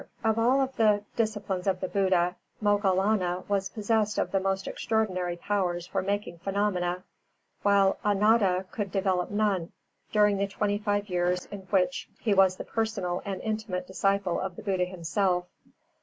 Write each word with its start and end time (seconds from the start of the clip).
Of 0.23 0.39
all 0.39 0.65
the 0.65 1.03
disciples 1.15 1.67
of 1.67 1.79
the 1.79 1.87
Buddha, 1.87 2.35
Mogallāna 2.59 3.47
was 3.47 3.69
possessed 3.69 4.17
of 4.17 4.31
the 4.31 4.39
most 4.39 4.67
extraordinary 4.67 5.35
powers 5.37 5.85
for 5.85 6.01
making 6.01 6.39
phenomena, 6.39 7.03
while 7.61 7.99
Ānanda 8.03 8.65
could 8.71 8.91
develop 8.91 9.29
none 9.29 9.71
during 10.11 10.37
the 10.37 10.47
twenty 10.47 10.79
five 10.79 11.07
years 11.07 11.45
in 11.51 11.67
which 11.69 12.09
he 12.19 12.33
was 12.33 12.55
the 12.55 12.65
personal 12.65 13.21
and 13.25 13.41
intimate 13.41 13.85
disciple 13.85 14.39
of 14.39 14.55
the 14.55 14.63
Buddha 14.63 14.85
himself. 14.85 15.45